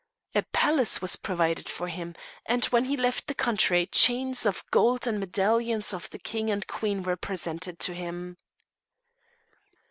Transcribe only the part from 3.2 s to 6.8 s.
the country chains of gold and medallions of the King and